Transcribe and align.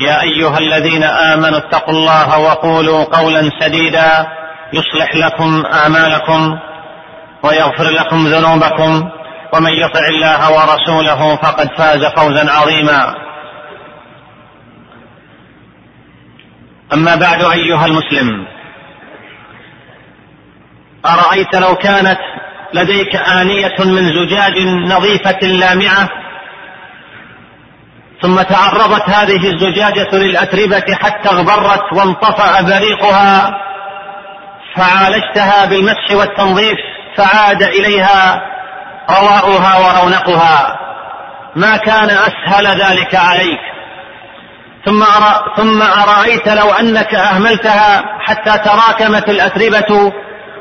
يا 0.00 0.22
أيها 0.22 0.58
الذين 0.58 1.02
آمنوا 1.04 1.58
اتقوا 1.58 1.94
الله 1.94 2.38
وقولوا 2.38 3.04
قولا 3.04 3.50
سديدا 3.60 4.26
يصلح 4.72 5.16
لكم 5.16 5.64
أعمالكم 5.72 6.58
ويغفر 7.42 7.90
لكم 7.90 8.26
ذنوبكم 8.26 9.10
ومن 9.52 9.72
يطع 9.72 10.00
الله 10.08 10.52
ورسوله 10.52 11.36
فقد 11.36 11.68
فاز 11.78 12.04
فوزا 12.04 12.50
عظيما. 12.50 13.14
أما 16.92 17.14
بعد 17.14 17.42
أيها 17.42 17.86
المسلم 17.86 18.46
أرأيت 21.06 21.54
لو 21.56 21.74
كانت 21.74 22.18
لديك 22.74 23.16
آنية 23.16 23.74
من 23.78 24.12
زجاج 24.12 24.58
نظيفة 24.66 25.38
لامعة 25.46 26.08
ثم 28.22 28.42
تعرضت 28.42 29.08
هذه 29.08 29.50
الزجاجة 29.52 30.08
للأتربة 30.12 30.94
حتى 30.94 31.28
اغبرت 31.28 31.92
وانطفأ 31.92 32.62
بريقها 32.62 33.50
فعالجتها 34.76 35.64
بالمسح 35.66 36.10
والتنظيف 36.12 36.76
فعاد 37.16 37.62
إليها 37.62 38.42
رواؤها 39.10 39.78
ورونقها. 39.78 40.78
ما 41.56 41.76
كان 41.76 42.10
أسهل 42.10 42.66
ذلك 42.66 43.14
عليك. 43.14 43.60
ثم 44.86 45.02
أرى 45.02 45.44
ثم 45.56 45.82
أرأيت 45.82 46.48
لو 46.48 46.70
أنك 46.70 47.14
أهملتها 47.14 48.04
حتى 48.20 48.58
تراكمت 48.58 49.28
الأتربة 49.28 50.12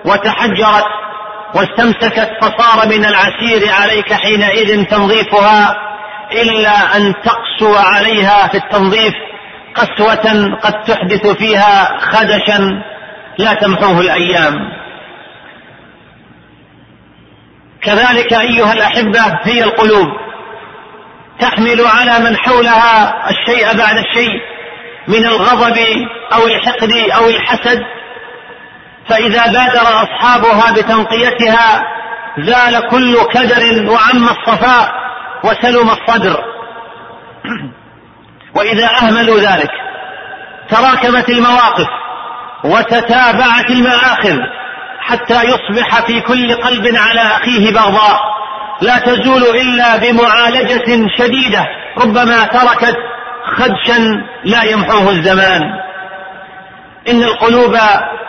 وتحجرت 0.06 0.86
واستمسكت 1.56 2.30
فصار 2.42 2.88
من 2.88 3.06
العسير 3.06 3.74
عليك 3.82 4.14
حينئذ 4.14 4.86
تنظيفها. 4.86 5.91
إلا 6.34 6.98
أن 6.98 7.14
تقسو 7.24 7.76
عليها 7.76 8.48
في 8.48 8.58
التنظيف 8.58 9.14
قسوة 9.76 10.56
قد 10.62 10.74
تحدث 10.84 11.28
فيها 11.28 12.00
خدشا 12.00 12.84
لا 13.38 13.54
تمحوه 13.54 14.00
الأيام. 14.00 14.54
كذلك 17.84 18.34
أيها 18.34 18.74
الأحبة 18.74 19.40
هي 19.44 19.64
القلوب. 19.64 20.08
تحمل 21.40 21.82
على 21.82 22.30
من 22.30 22.38
حولها 22.38 23.30
الشيء 23.30 23.78
بعد 23.78 23.98
الشيء 23.98 24.40
من 25.08 25.26
الغضب 25.26 25.78
أو 26.34 26.48
الحقد 26.48 26.92
أو 26.92 27.28
الحسد. 27.30 27.82
فإذا 29.10 29.46
بادر 29.48 29.82
أصحابها 29.82 30.72
بتنقيتها 30.72 31.84
زال 32.38 32.88
كل 32.90 33.18
كدر 33.34 33.92
وعم 33.92 34.24
الصفاء. 34.30 35.01
وسلم 35.44 35.90
الصدر. 35.90 36.44
وإذا 38.56 38.90
أهملوا 39.02 39.40
ذلك 39.40 39.72
تراكمت 40.70 41.30
المواقف 41.30 41.88
وتتابعت 42.64 43.70
المآخذ 43.70 44.38
حتى 45.00 45.44
يصبح 45.44 46.02
في 46.02 46.22
كل 46.22 46.56
قلب 46.56 46.96
على 46.96 47.22
أخيه 47.22 47.74
بغضاء. 47.74 48.20
لا 48.82 48.98
تزول 48.98 49.44
إلا 49.44 49.98
بمعالجة 49.98 51.08
شديدة 51.18 51.68
ربما 51.98 52.46
تركت 52.46 52.98
خدشا 53.58 54.24
لا 54.44 54.64
يمحوه 54.64 55.10
الزمان. 55.10 55.62
إن 57.10 57.24
القلوب 57.24 57.76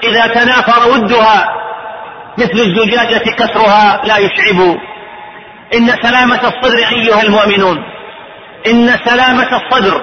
إذا 0.04 0.26
تنافر 0.26 0.88
ودها 0.88 1.48
مثل 2.38 2.58
الزجاجة 2.58 3.30
كسرها 3.30 4.00
لا 4.04 4.18
يشعب. 4.18 4.78
إن 5.74 5.96
سلامة 6.02 6.40
الصدر 6.48 6.78
أيها 6.92 7.22
المؤمنون. 7.22 7.84
إن 8.66 8.98
سلامة 9.04 9.48
الصدر 9.56 10.00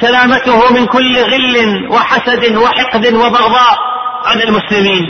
سلامته 0.00 0.72
من 0.72 0.86
كل 0.86 1.16
غل 1.22 1.86
وحسد 1.90 2.56
وحقد 2.56 3.06
وبغضاء 3.06 3.78
عن 4.26 4.40
المسلمين. 4.40 5.06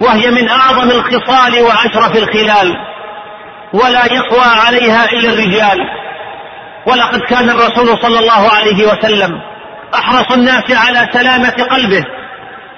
وهي 0.00 0.30
من 0.30 0.48
أعظم 0.48 0.90
الخصال 0.90 1.62
وأشرف 1.62 2.16
الخلال. 2.16 2.74
ولا 3.72 4.04
يقوى 4.04 4.44
عليها 4.66 5.12
إلا 5.12 5.32
الرجال. 5.32 5.78
ولقد 6.86 7.20
كان 7.20 7.50
الرسول 7.50 7.98
صلى 8.02 8.18
الله 8.18 8.50
عليه 8.54 8.86
وسلم 8.86 9.40
أحرص 9.94 10.32
الناس 10.32 10.64
على 10.70 11.08
سلامة 11.12 11.66
قلبه. 11.70 12.04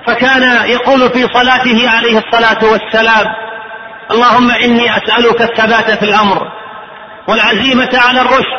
فكان 0.06 0.70
يقول 0.70 1.10
في 1.10 1.28
صلاته 1.34 1.90
عليه 1.90 2.18
الصلاة 2.18 2.72
والسلام 2.72 3.26
اللهم 4.10 4.50
إني 4.50 4.96
أسألك 4.96 5.40
الثبات 5.42 5.90
في 5.90 6.02
الأمر 6.02 6.42
والعزيمة 7.28 7.90
على 7.94 8.20
الرشد 8.20 8.56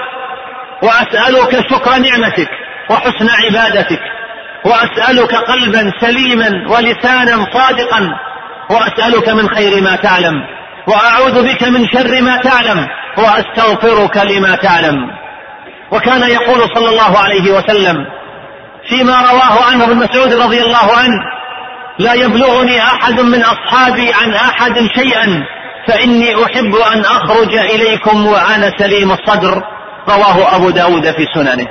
وأسألك 0.83 1.69
شكر 1.71 1.97
نعمتك 1.97 2.49
وحسن 2.89 3.29
عبادتك 3.29 3.99
وأسألك 4.65 5.35
قلبا 5.35 5.91
سليما 6.01 6.49
ولسانا 6.69 7.47
صادقا 7.53 8.09
وأسألك 8.69 9.29
من 9.29 9.49
خير 9.49 9.83
ما 9.83 9.95
تعلم 9.95 10.33
وأعوذ 10.87 11.53
بك 11.53 11.63
من 11.63 11.87
شر 11.87 12.21
ما 12.21 12.37
تعلم 12.37 12.87
وأستغفرك 13.17 14.17
لما 14.17 14.55
تعلم. 14.55 14.95
وكان 15.91 16.29
يقول 16.29 16.59
صلى 16.75 16.89
الله 16.89 17.17
عليه 17.17 17.51
وسلم 17.51 18.05
فيما 18.89 19.21
رواه 19.21 19.65
عنه 19.71 19.83
ابن 19.83 19.95
مسعود 19.95 20.33
رضي 20.33 20.61
الله 20.61 20.97
عنه 20.97 21.36
لا 21.99 22.13
يبلغني 22.13 22.83
أحد 22.83 23.19
من 23.19 23.43
أصحابي 23.43 24.13
عن 24.13 24.33
أحد 24.33 24.89
شيئا 24.95 25.43
فإني 25.87 26.45
أحب 26.45 26.75
أن 26.75 27.01
أخرج 27.01 27.55
إليكم 27.55 28.25
وأنا 28.25 28.71
سليم 28.77 29.11
الصدر. 29.11 29.63
رواه 30.09 30.55
أبو 30.55 30.69
داود 30.69 31.11
في 31.11 31.25
سننه. 31.33 31.67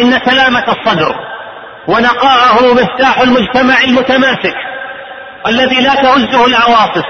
إن 0.00 0.20
سلامة 0.24 0.64
الصدر 0.68 1.14
ونقاءه 1.88 2.74
مفتاح 2.74 3.20
المجتمع 3.20 3.84
المتماسك 3.84 4.54
الذي 5.46 5.80
لا 5.80 5.94
تهزه 5.94 6.46
العواصف 6.46 7.04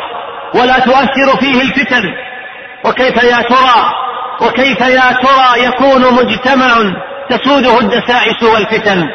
ولا 0.54 0.78
تؤثر 0.78 1.36
فيه 1.40 1.62
الفتن. 1.62 2.04
وكيف 2.84 3.24
يا 3.24 3.42
ترى؟ 3.42 3.92
وكيف 4.40 4.80
يا 4.80 5.12
ترى 5.12 5.64
يكون 5.66 6.14
مجتمع 6.14 6.68
تسوده 7.30 7.80
الدسائس 7.80 8.42
والفتن؟ 8.42 9.08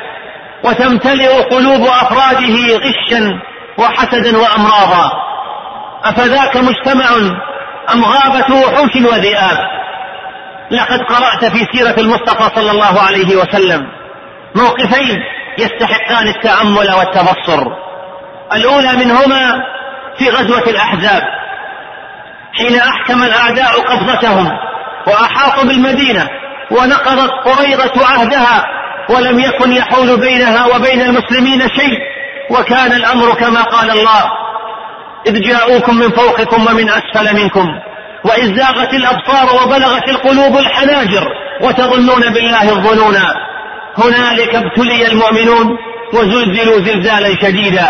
وتمتلئ 0.63 1.41
قلوب 1.41 1.81
أفراده 1.81 2.77
غشا 2.77 3.39
وحسدا 3.77 4.37
وأمراضا. 4.37 5.11
أفذاك 6.03 6.57
مجتمع 6.57 7.15
أم 7.93 8.05
غابه 8.05 8.55
وحوش 8.55 8.95
وذئاب؟ 8.95 9.57
لقد 10.71 10.99
قرأت 11.01 11.45
في 11.45 11.67
سيرة 11.73 11.95
المصطفى 11.97 12.55
صلى 12.55 12.71
الله 12.71 13.01
عليه 13.01 13.35
وسلم 13.35 13.87
موقفين 14.55 15.19
يستحقان 15.57 16.27
التأمل 16.27 16.91
والتبصر. 16.91 17.63
الأولى 18.53 18.93
منهما 18.93 19.63
في 20.17 20.29
غزوة 20.29 20.69
الأحزاب. 20.69 21.23
حين 22.53 22.75
أحكم 22.75 23.23
الأعداء 23.23 23.81
قبضتهم 23.81 24.51
وأحاطوا 25.07 25.63
بالمدينة 25.63 26.29
ونقضت 26.71 27.31
قريضة 27.45 28.05
عهدها 28.05 28.65
ولم 29.09 29.39
يكن 29.39 29.71
يحول 29.71 30.19
بينها 30.19 30.75
وبين 30.75 31.01
المسلمين 31.01 31.59
شيء 31.59 31.99
وكان 32.49 32.91
الأمر 32.91 33.33
كما 33.33 33.61
قال 33.61 33.91
الله 33.91 34.23
إذ 35.27 35.41
جاءوكم 35.41 35.95
من 35.95 36.09
فوقكم 36.09 36.67
ومن 36.67 36.89
أسفل 36.89 37.35
منكم 37.35 37.67
وإذ 38.25 38.55
زاغت 38.57 38.93
الأبصار 38.93 39.63
وبلغت 39.63 40.09
القلوب 40.09 40.57
الحناجر 40.57 41.27
وتظنون 41.61 42.33
بالله 42.33 42.63
الظنونا 42.69 43.35
هنالك 43.97 44.55
ابتلي 44.55 45.07
المؤمنون 45.07 45.77
وزلزلوا 46.13 46.79
زلزالا 46.79 47.35
شديدا. 47.41 47.87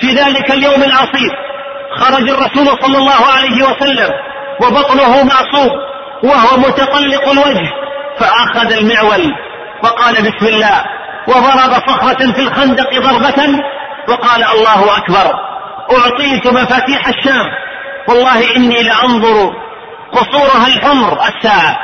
في 0.00 0.06
ذلك 0.06 0.50
اليوم 0.50 0.82
العصيب 0.82 1.30
خرج 1.98 2.28
الرسول 2.30 2.78
صلى 2.82 2.98
الله 2.98 3.26
عليه 3.36 3.62
وسلم 3.62 4.10
وبطنه 4.60 5.24
معصوب 5.24 5.70
وهو 6.22 6.56
متطلق 6.58 7.28
الوجه 7.28 7.70
فأخذ 8.18 8.72
المعول 8.72 9.32
وقال 9.84 10.14
بسم 10.14 10.46
الله. 10.46 10.84
وضرب 11.28 11.72
صخرة 11.88 12.32
في 12.32 12.40
الخندق 12.40 12.98
ضربة 12.98 13.60
وقال 14.08 14.44
الله 14.44 14.96
أكبر. 14.96 15.34
أعطيت 15.92 16.46
مفاتيح 16.46 17.08
الشام. 17.08 17.46
والله 18.08 18.56
إني 18.56 18.82
لأنظر 18.82 19.52
قصورها 20.12 20.66
الحمر 20.66 21.12
الساعة. 21.12 21.78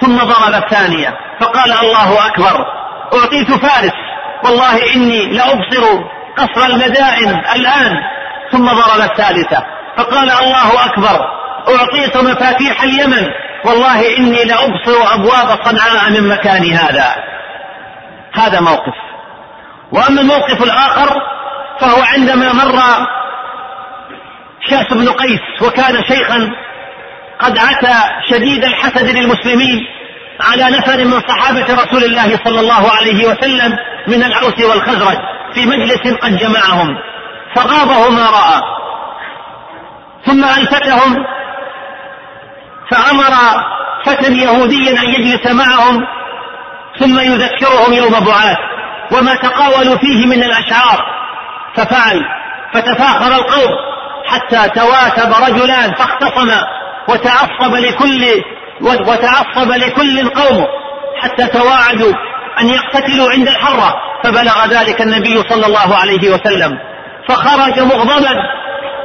ثم 0.00 0.16
ضرب 0.16 0.54
الثانية. 0.54 1.14
فقال 1.40 1.72
الله 1.72 2.26
أكبر. 2.26 2.66
أعطيت 3.14 3.52
فارس. 3.52 3.92
والله 4.44 4.94
إني 4.94 5.26
لأبصر 5.26 5.84
قصر 6.36 6.66
المدائن 6.66 7.42
الآن. 7.54 7.96
ثم 8.52 8.66
ضرب 8.66 9.10
الثالثة. 9.10 9.64
فقال 9.96 10.30
الله 10.30 10.84
أكبر. 10.86 11.20
أعطيت 11.68 12.16
مفاتيح 12.16 12.82
اليمن. 12.82 13.43
والله 13.64 14.16
إني 14.18 14.44
لأبصر 14.44 15.14
أبواب 15.14 15.64
صنعاء 15.64 16.10
من 16.10 16.28
مكان 16.28 16.72
هذا. 16.72 17.14
هذا 18.34 18.60
موقف. 18.60 18.94
وأما 19.92 20.20
الموقف 20.20 20.62
الآخر 20.62 21.22
فهو 21.80 22.02
عندما 22.02 22.52
مر 22.52 22.80
شاس 24.70 24.86
بن 24.92 25.08
قيس 25.08 25.62
وكان 25.62 26.04
شيخا 26.04 26.50
قد 27.38 27.58
عتى 27.58 27.94
شديد 28.30 28.64
الحسد 28.64 29.16
للمسلمين 29.16 29.86
على 30.40 30.64
نفر 30.76 31.04
من 31.04 31.20
صحابة 31.20 31.82
رسول 31.84 32.04
الله 32.04 32.38
صلى 32.44 32.60
الله 32.60 32.90
عليه 32.90 33.26
وسلم 33.26 33.76
من 34.06 34.22
الأوس 34.22 34.60
والخزرج 34.60 35.18
في 35.54 35.66
مجلس 35.66 36.14
قد 36.22 36.36
جمعهم. 36.36 36.96
فغاضه 37.54 38.10
ما 38.10 38.26
رأى. 38.30 38.60
ثم 40.26 40.44
ألفتهم 40.44 41.16
فأمر 42.94 43.62
فتى 44.04 44.32
يهوديا 44.32 44.90
أن 45.02 45.08
يجلس 45.08 45.46
معهم 45.46 46.00
ثم 47.00 47.20
يذكرهم 47.20 47.92
يوم 47.92 48.12
بعاث 48.12 48.56
وما 49.12 49.34
تقاولوا 49.34 49.96
فيه 49.96 50.26
من 50.26 50.42
الأشعار. 50.42 51.14
ففعل 51.76 52.20
فتفاخر 52.74 53.34
القوم 53.34 53.70
حتى 54.26 54.68
تواتب 54.68 55.32
رجلان 55.48 55.94
فاختصما 55.94 56.64
وتعصب 57.08 57.74
لكل 57.74 58.42
وتعصب 58.80 59.72
لكل 59.72 60.28
قوم 60.28 60.66
حتى 61.20 61.46
تواعدوا 61.46 62.12
أن 62.60 62.68
يقتتلوا 62.68 63.30
عند 63.30 63.48
الحرة 63.48 63.94
فبلغ 64.24 64.66
ذلك 64.66 65.02
النبي 65.02 65.42
صلى 65.48 65.66
الله 65.66 65.96
عليه 65.96 66.30
وسلم. 66.30 66.78
فخرج 67.28 67.80
مغضبا 67.80 68.30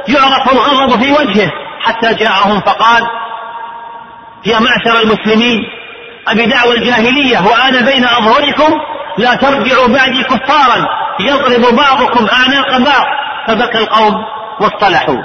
يعرف 0.08 0.52
الغضب 0.52 1.02
في 1.02 1.12
وجهه 1.12 1.50
حتى 1.80 2.14
جاءهم 2.14 2.60
فقال 2.60 3.02
يا 4.46 4.58
معشر 4.58 5.00
المسلمين 5.02 5.60
أبي 6.28 6.46
دعوى 6.46 6.74
الجاهلية 6.74 7.38
وأنا 7.38 7.80
بين 7.80 8.04
أظهركم 8.04 8.72
لا 9.18 9.34
ترجعوا 9.34 9.86
بعدي 9.88 10.22
كفارا 10.22 10.86
يضرب 11.20 11.76
بعضكم 11.76 12.26
أعناق 12.32 12.78
بعض 12.78 13.06
فبكى 13.46 13.78
القوم 13.78 14.14
واصطلحوا. 14.60 15.22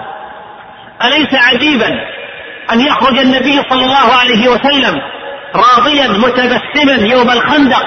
أليس 1.04 1.34
عجيبا 1.34 1.88
أن 2.74 2.82
يخرج 2.82 3.20
النبي 3.20 3.62
صلى 3.70 3.86
الله 3.86 4.14
عليه 4.22 4.48
وسلم 4.48 5.02
راضيا 5.56 6.08
متبسما 6.08 7.08
يوم 7.08 7.30
الخندق 7.30 7.84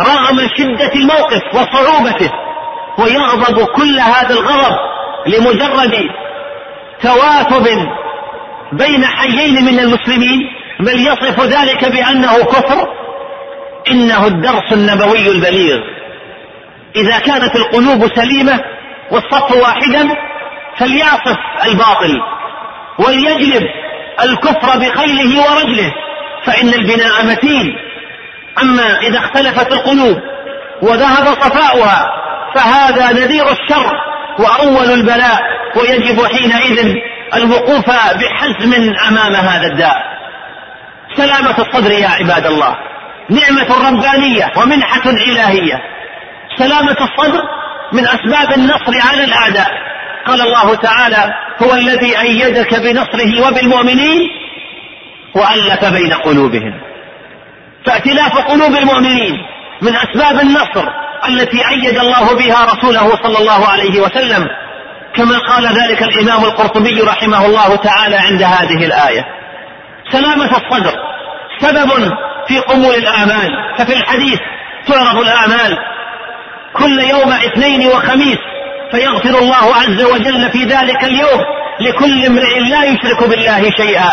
رغم 0.00 0.48
شدة 0.58 0.92
الموقف 0.94 1.42
وصعوبته 1.54 2.30
ويغضب 2.98 3.64
كل 3.64 4.00
هذا 4.00 4.30
الغضب 4.30 4.76
لمجرد 5.26 6.10
تواثب 7.02 7.88
بين 8.72 9.04
حيين 9.04 9.64
من 9.64 9.78
المسلمين 9.78 10.40
بل 10.80 11.06
يصف 11.06 11.40
ذلك 11.40 11.84
بأنه 11.84 12.44
كفر. 12.44 12.88
إنه 13.90 14.26
الدرس 14.26 14.72
النبوي 14.72 15.28
البليغ. 15.28 15.80
إذا 16.96 17.18
كانت 17.18 17.56
القلوب 17.56 18.14
سليمة 18.16 18.60
والصف 19.10 19.52
واحدا 19.52 20.08
فليعصف 20.78 21.36
الباطل 21.64 22.20
وليجلب 22.98 23.62
الكفر 24.24 24.78
بخيله 24.78 25.42
ورجله 25.42 25.92
فإن 26.44 26.68
البناء 26.68 27.26
متين. 27.26 27.76
أما 28.62 28.98
إذا 28.98 29.18
اختلفت 29.18 29.72
القلوب 29.72 30.18
وذهب 30.82 31.26
صفاؤها 31.26 32.06
فهذا 32.54 33.12
نذير 33.12 33.44
الشر 33.50 33.92
وأول 34.38 34.90
البلاء 34.90 35.40
ويجب 35.76 36.26
حينئذ 36.26 36.96
الوقوف 37.36 37.90
بحزم 37.90 38.94
أمام 39.08 39.34
هذا 39.34 39.66
الداء. 39.66 39.96
سلامة 41.16 41.58
الصدر 41.58 41.90
يا 41.90 42.08
عباد 42.08 42.46
الله. 42.46 42.76
نعمة 43.30 43.88
ربانية 43.88 44.52
ومنحة 44.56 45.10
إلهية 45.10 45.80
سلامة 46.58 46.96
الصدر 47.00 47.42
من 47.92 48.04
أسباب 48.04 48.52
النصر 48.56 49.08
على 49.08 49.24
الأعداء. 49.24 49.70
قال 50.26 50.40
الله 50.40 50.74
تعالى 50.74 51.32
هو 51.62 51.74
الذي 51.74 52.20
أيدك 52.20 52.74
بنصره 52.74 53.48
وبالمؤمنين 53.48 54.28
وألف 55.34 55.84
بين 55.84 56.12
قلوبهم. 56.12 56.80
فائتلاف 57.86 58.38
قلوب 58.38 58.76
المؤمنين 58.76 59.36
من 59.82 59.96
أسباب 59.96 60.40
النصر 60.40 60.88
التي 61.28 61.68
أيد 61.68 61.98
الله 61.98 62.34
بها 62.34 62.64
رسوله 62.64 63.16
صلى 63.22 63.38
الله 63.38 63.68
عليه 63.68 64.00
وسلم. 64.00 64.48
كما 65.16 65.38
قال 65.38 65.66
ذلك 65.66 66.02
الإمام 66.02 66.44
القرطبي 66.44 67.00
رحمه 67.00 67.46
الله 67.46 67.76
تعالى 67.76 68.16
عند 68.16 68.42
هذه 68.42 68.84
الآية. 68.84 69.24
سلامة 70.12 70.50
الصدر 70.56 70.94
سبب 71.60 72.12
في 72.48 72.58
قبول 72.58 72.94
الأعمال 72.94 73.50
ففي 73.78 73.92
الحديث 73.92 74.38
تعرض 74.86 75.18
الأعمال 75.18 75.78
كل 76.72 77.00
يوم 77.00 77.32
اثنين 77.32 77.86
وخميس 77.86 78.38
فيغفر 78.90 79.38
الله 79.38 79.74
عز 79.74 80.04
وجل 80.04 80.50
في 80.50 80.64
ذلك 80.64 81.04
اليوم 81.04 81.40
لكل 81.80 82.26
امرئ 82.26 82.60
لا 82.60 82.84
يشرك 82.84 83.28
بالله 83.28 83.70
شيئا 83.70 84.10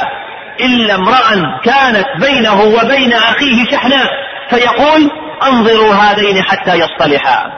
إلا 0.59 0.95
امرأ 0.95 1.59
كانت 1.63 2.05
بينه 2.19 2.61
وبين 2.61 3.13
أخيه 3.13 3.65
شحناء. 3.71 4.07
فيقول 4.49 5.11
انظروا 5.43 5.93
هذين 5.93 6.43
حتى 6.43 6.75
يصطلحا. 6.75 7.51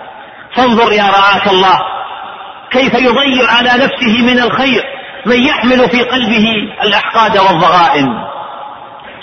فانظر 0.55 0.93
يا 0.93 1.03
رعاك 1.03 1.47
الله 1.47 1.92
كيف 2.74 2.94
يضيع 2.94 3.51
على 3.51 3.70
نفسه 3.70 4.22
من 4.22 4.39
الخير 4.39 4.84
من 5.25 5.44
يحمل 5.44 5.89
في 5.89 6.01
قلبه 6.01 6.48
الأحقاد 6.84 7.38
والضغائن؟ 7.38 8.08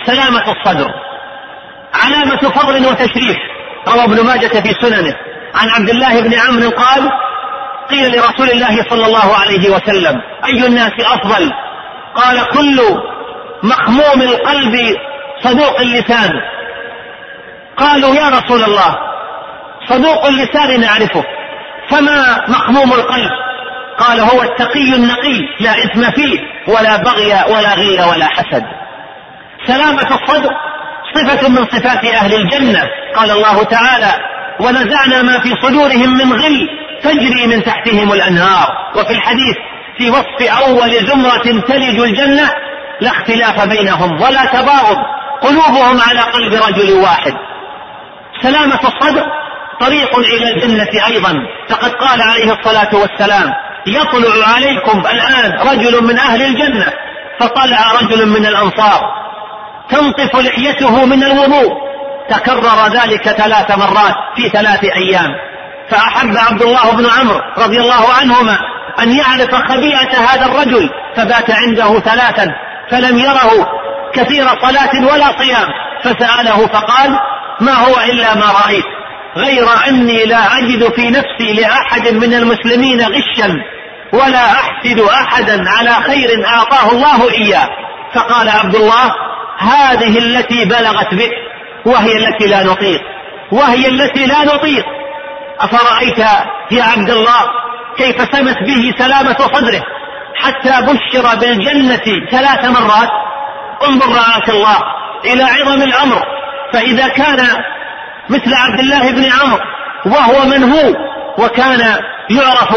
سلامة 0.06 0.44
الصدر. 0.52 0.90
علامة 2.04 2.36
فضل 2.36 2.86
وتشريف. 2.86 3.36
روى 3.88 4.04
ابن 4.04 4.26
ماجة 4.26 4.60
في 4.60 4.74
سننه. 4.80 5.14
عن 5.54 5.68
عبد 5.68 5.90
الله 5.90 6.20
بن 6.20 6.34
عمرو 6.34 6.70
قال 6.70 7.10
قيل 7.90 8.18
لرسول 8.18 8.50
الله 8.50 8.86
صلى 8.90 9.06
الله 9.06 9.36
عليه 9.40 9.70
وسلم 9.70 10.20
أي 10.44 10.66
الناس 10.66 10.92
أفضل؟ 11.00 11.52
قال 12.14 12.48
كل 12.48 12.80
مخموم 13.62 14.22
القلب 14.22 14.96
صدوق 15.40 15.80
اللسان. 15.80 16.30
قالوا 17.76 18.14
يا 18.14 18.28
رسول 18.28 18.64
الله 18.64 18.96
صدوق 19.88 20.26
اللسان 20.26 20.80
نعرفه. 20.80 21.24
فما 21.90 22.44
مخموم 22.48 22.92
القلب 22.92 23.30
قال 23.98 24.20
هو 24.20 24.42
التقي 24.42 24.94
النقي 24.94 25.40
لا 25.60 25.70
إثم 25.84 26.10
فيه 26.10 26.38
ولا 26.68 26.96
بغي 26.96 27.54
ولا 27.54 27.74
غير 27.74 28.08
ولا 28.08 28.26
حسد. 28.26 28.64
سلامة 29.66 30.14
الصدر 30.14 30.50
صفة 31.14 31.48
من 31.48 31.64
صفات 31.64 32.04
أهل 32.04 32.34
الجنة. 32.34 32.88
قال 33.16 33.30
الله 33.30 33.62
تعالى 33.62 34.12
ونزعنا 34.60 35.22
ما 35.22 35.40
في 35.40 35.54
صدورهم 35.62 36.18
من 36.18 36.32
غل 36.32 36.68
تجري 37.02 37.46
من 37.46 37.62
تحتهم 37.62 38.12
الأنهار. 38.12 38.68
وفي 38.96 39.12
الحديث 39.12 39.56
في 39.98 40.10
وصف 40.10 40.42
أول 40.66 40.90
زمرة 40.90 41.60
تلج 41.60 42.00
الجنة 42.00 42.50
لا 43.00 43.10
اختلاف 43.10 43.68
بينهم 43.68 44.22
ولا 44.22 44.44
تباغض 44.44 44.96
قلوبهم 45.42 46.00
على 46.08 46.20
قلب 46.20 46.54
رجل 46.54 46.92
واحد. 46.92 47.34
سلامة 48.42 48.80
الصدر 48.84 49.39
طريق 49.80 50.18
إلى 50.18 50.50
الجنة 50.50 51.06
أيضا. 51.06 51.34
فقد 51.68 51.90
قال 51.90 52.22
عليه 52.22 52.52
الصلاة 52.52 52.90
والسلام 52.94 53.52
يطلع 53.86 54.48
عليكم 54.54 54.98
الآن 55.06 55.68
رجل 55.68 56.04
من 56.04 56.18
أهل 56.18 56.42
الجنة. 56.42 56.92
فطلع 57.40 57.92
رجل 58.02 58.26
من 58.28 58.46
الأنصار. 58.46 59.00
تنطف 59.90 60.36
لحيته 60.36 61.04
من 61.04 61.24
الوضوء. 61.24 61.72
تكرر 62.30 62.88
ذلك 62.88 63.28
ثلاث 63.28 63.70
مرات 63.70 64.14
في 64.36 64.48
ثلاث 64.48 64.84
أيام. 64.84 65.30
فأحب 65.90 66.36
عبد 66.36 66.62
الله 66.62 66.90
بن 66.90 67.06
عمرو 67.06 67.40
رضي 67.58 67.80
الله 67.80 68.12
عنهما 68.20 68.58
أن 69.02 69.12
يعرف 69.12 69.54
خبيئة 69.54 70.18
هذا 70.18 70.46
الرجل. 70.46 70.90
فبات 71.16 71.50
عنده 71.50 72.00
ثلاثا 72.00 72.46
فلم 72.90 73.18
يره 73.18 73.66
كثير 74.14 74.48
صلاة 74.62 75.12
ولا 75.12 75.38
صيام. 75.38 75.68
فسأله 76.04 76.66
فقال 76.66 77.18
ما 77.60 77.72
هو 77.72 78.00
إلا 78.00 78.34
ما 78.34 78.46
رأيت. 78.64 78.84
غير 79.36 79.66
أني 79.88 80.24
لا 80.24 80.58
أجد 80.58 80.92
في 80.92 81.10
نفسي 81.10 81.52
لأحد 81.52 82.08
من 82.08 82.34
المسلمين 82.34 83.00
غشا 83.00 83.56
ولا 84.12 84.44
أحسد 84.52 85.00
أحدا 85.00 85.64
على 85.70 85.90
خير 85.90 86.46
أعطاه 86.46 86.90
الله 86.92 87.30
إياه. 87.30 87.68
فقال 88.14 88.48
عبد 88.48 88.74
الله 88.74 89.14
هذه 89.58 90.18
التي 90.18 90.64
بلغت 90.64 91.14
بك 91.14 91.30
وهي 91.86 92.16
التي 92.16 92.46
لا 92.46 92.62
نطيق 92.64 93.00
وهي 93.52 93.88
التي 93.88 94.26
لا 94.26 94.44
نطيق. 94.44 94.84
أفرأيت 95.60 96.18
يا 96.70 96.82
عبد 96.82 97.10
الله 97.10 97.40
كيف 97.96 98.16
سمت 98.16 98.56
به 98.66 98.94
سلامة 98.98 99.36
صدره 99.38 99.82
حتى 100.34 100.72
بشر 100.82 101.36
بالجنة 101.36 102.28
ثلاث 102.30 102.64
مرات؟ 102.64 103.10
انظر 103.88 104.08
رعاك 104.08 104.48
الله 104.48 104.78
إلى 105.24 105.42
عظم 105.42 105.82
الأمر. 105.82 106.22
فإذا 106.72 107.08
كان 107.08 107.46
مثل 108.30 108.54
عبد 108.54 108.80
الله 108.80 109.10
بن 109.10 109.24
عمرو 109.24 109.60
وهو 110.06 110.44
من 110.44 110.72
هو 110.72 110.94
وكان 111.38 111.80
يعرف 112.30 112.76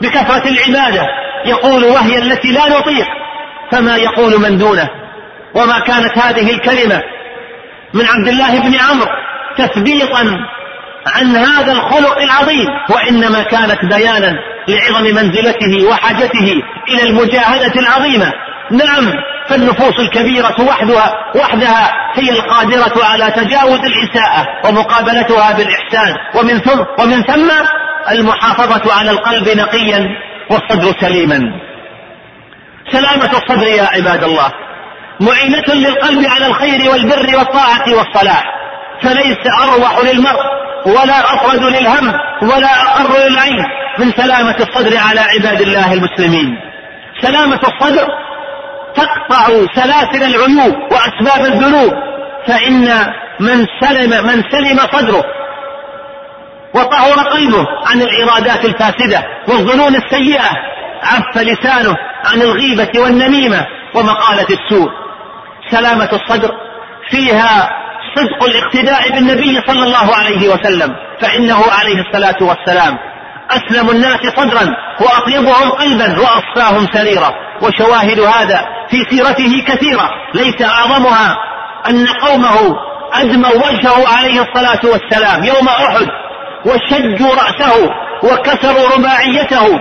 بكثرة 0.00 0.48
العبادة 0.48 1.06
يقول 1.44 1.84
وهي 1.84 2.18
التي 2.18 2.52
لا 2.52 2.78
نطيق 2.78 3.06
فما 3.72 3.96
يقول 3.96 4.40
من 4.40 4.58
دونه؟ 4.58 4.88
وما 5.54 5.78
كانت 5.78 6.18
هذه 6.18 6.50
الكلمة 6.50 7.02
من 7.94 8.06
عبد 8.06 8.28
الله 8.28 8.60
بن 8.60 8.74
عمرو 8.74 9.08
تثبيطا 9.56 10.38
عن 11.06 11.36
هذا 11.36 11.72
الخلق 11.72 12.18
العظيم 12.18 12.68
وإنما 12.90 13.42
كانت 13.42 13.84
بيانا 13.84 14.38
لعظم 14.68 15.04
منزلته 15.04 15.88
وحاجته 15.88 16.62
إلى 16.88 17.02
المجاهدة 17.02 17.80
العظيمة. 17.80 18.32
نعم 18.70 19.12
فالنفوس 19.48 20.00
الكبيرة 20.00 20.60
وحدها 20.60 21.14
وحدها 21.36 21.92
هي 22.14 22.30
القادرة 22.30 23.04
على 23.04 23.30
تجاوز 23.30 23.80
الإساءة 23.80 24.46
ومقابلتها 24.64 25.52
بالإحسان. 25.52 26.14
ومن 26.34 26.58
ثم 26.58 26.84
ومن 26.98 27.22
ثم 27.22 27.50
المحافظة 28.10 28.94
على 28.94 29.10
القلب 29.10 29.48
نقيا 29.48 30.08
والصدر 30.50 31.00
سليما. 31.00 31.40
سلامة 32.92 33.30
الصدر 33.32 33.66
يا 33.66 33.82
عباد 33.82 34.24
الله. 34.24 34.52
معينة 35.20 35.74
للقلب 35.74 36.26
على 36.30 36.46
الخير 36.46 36.90
والبر 36.90 37.38
والطاعة 37.38 37.94
والصلاح. 37.94 38.44
فليس 39.02 39.38
أروح 39.62 40.04
للمرء 40.04 40.44
ولا 40.86 41.34
أفرد 41.34 41.62
للهم 41.62 42.12
ولا 42.42 42.82
أقر 42.82 43.28
للعين 43.28 43.64
من 43.98 44.12
سلامة 44.12 44.56
الصدر 44.60 44.98
على 44.98 45.20
عباد 45.20 45.60
الله 45.60 45.92
المسلمين. 45.92 46.58
سلامة 47.20 47.60
الصدر 47.62 48.08
تقطع 48.96 49.46
سلاسل 49.74 50.22
العيوب 50.22 50.74
وأسباب 50.92 51.44
الذنوب 51.46 51.92
فإن 52.46 53.12
من 53.40 53.66
سلم 53.80 54.26
من 54.26 54.42
سلم 54.50 54.78
صدره 54.92 55.24
وطهر 56.74 57.28
قلبه 57.28 57.66
عن 57.86 58.02
الإرادات 58.02 58.64
الفاسدة 58.64 59.22
والظنون 59.48 59.94
السيئة 59.94 60.50
عف 61.02 61.38
لسانه 61.38 61.94
عن 62.24 62.42
الغيبة 62.42 62.90
والنميمة 62.96 63.66
ومقالة 63.94 64.46
السوء. 64.50 64.90
سلامة 65.70 66.08
الصدر 66.12 66.50
فيها 67.10 67.70
صدق 68.16 68.44
الاقتداء 68.44 69.10
بالنبي 69.10 69.60
صلى 69.66 69.84
الله 69.84 70.16
عليه 70.16 70.48
وسلم 70.48 70.96
فإنه 71.20 71.64
عليه 71.80 72.00
الصلاة 72.00 72.36
والسلام 72.40 72.98
أسلم 73.50 73.90
الناس 73.90 74.20
صدرا 74.36 74.76
وأطيبهم 75.00 75.70
قلبا 75.70 76.20
وأصفاهم 76.20 76.86
سريرا 76.92 77.34
وشواهد 77.62 78.20
هذا 78.20 78.73
في 78.90 79.04
سيرته 79.10 79.64
كثيرة 79.66 80.10
ليس 80.34 80.62
أعظمها 80.62 81.36
أن 81.90 82.06
قومه 82.06 82.76
أدموا 83.12 83.50
وجهه 83.50 84.18
عليه 84.18 84.42
الصلاة 84.42 84.80
والسلام 84.92 85.44
يوم 85.44 85.68
أحد 85.68 86.06
وشجوا 86.66 87.34
رأسه 87.34 87.90
وكسروا 88.22 88.88
رباعيته 88.96 89.80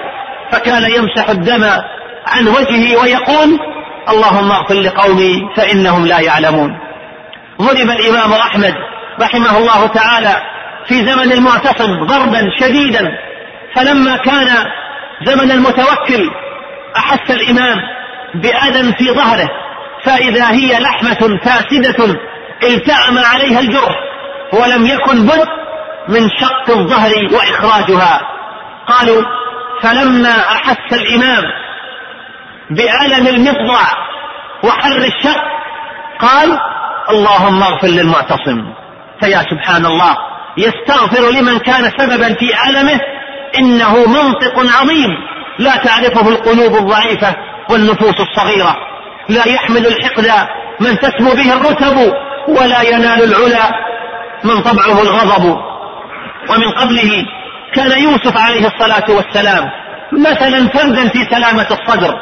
فكان 0.52 0.92
يمسح 0.92 1.30
الدم 1.30 1.64
عن 2.28 2.48
وجهه 2.48 3.02
ويقول 3.02 3.60
اللهم 4.10 4.52
اغفر 4.52 4.74
لقومي 4.74 5.42
فإنهم 5.56 6.06
لا 6.06 6.20
يعلمون. 6.20 6.80
ضرب 7.62 7.92
الإمام 7.92 8.34
أحمد 8.34 8.74
رحمه 9.22 9.58
الله 9.58 9.88
تعالى 9.88 10.36
في 10.88 10.96
زمن 11.06 11.32
المعتصم 11.32 12.06
ضربا 12.06 12.50
شديدا 12.60 13.12
فلما 13.76 14.18
كان 14.18 14.48
زمن 15.24 15.52
المتوكل 15.52 16.30
أحس 16.98 17.32
الإمام 17.32 17.78
بأذى 18.36 18.94
في 18.94 19.12
ظهره 19.12 19.50
فإذا 20.04 20.52
هي 20.52 20.80
لحمة 20.80 21.40
فاسدة 21.44 22.16
التأم 22.64 23.18
عليها 23.18 23.60
الجرح 23.60 23.96
ولم 24.54 24.86
يكن 24.86 25.26
بد 25.26 25.48
من 26.08 26.30
شق 26.30 26.70
الظهر 26.70 27.12
وإخراجها. 27.32 28.22
قالوا 28.88 29.24
فلما 29.82 30.40
أحس 30.40 30.94
الإمام 30.94 31.44
بألم 32.70 33.28
المفضع 33.28 33.82
وحر 34.64 34.98
الشق 34.98 35.44
قال 36.20 36.60
اللهم 37.10 37.64
اغفر 37.64 37.88
للمعتصم. 37.88 38.74
فيا 39.22 39.46
سبحان 39.52 39.86
الله 39.86 40.18
يستغفر 40.58 41.30
لمن 41.32 41.60
كان 41.60 41.92
سببا 41.98 42.34
في 42.34 42.70
ألمه 42.70 43.00
إنه 43.60 44.08
منطق 44.08 44.78
عظيم 44.80 45.10
لا 45.60 45.76
تعرفه 45.76 46.30
القلوب 46.30 46.76
الضعيفة. 46.76 47.36
والنفوس 47.70 48.16
الصغيرة. 48.20 48.76
لا 49.30 49.48
يحمل 49.48 49.88
الحقد 49.88 50.48
من 50.80 51.00
تسمو 51.00 51.32
به 51.32 51.54
الرتب 51.54 52.14
ولا 52.48 52.82
ينال 52.82 53.24
العلا 53.24 53.72
من 54.44 54.62
طبعه 54.62 55.02
الغضب. 55.02 55.58
ومن 56.50 56.70
قبله 56.72 57.26
كان 57.76 58.04
يوسف 58.04 58.38
عليه 58.38 58.68
الصلاة 58.68 59.06
والسلام 59.10 59.70
مثلا 60.12 60.68
فردا 60.68 61.08
في 61.10 61.28
سلامة 61.32 61.68
الصدر. 61.72 62.16